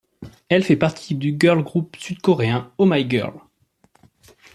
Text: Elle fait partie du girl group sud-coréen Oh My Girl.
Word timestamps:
Elle 0.49 0.63
fait 0.63 0.77
partie 0.77 1.13
du 1.13 1.35
girl 1.39 1.61
group 1.63 1.95
sud-coréen 1.99 2.73
Oh 2.79 2.87
My 2.87 3.07
Girl. 3.07 3.35